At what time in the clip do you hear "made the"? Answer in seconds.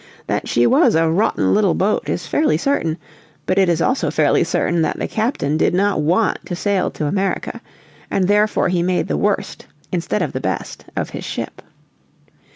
8.81-9.15